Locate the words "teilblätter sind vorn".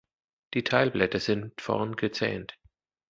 0.63-1.95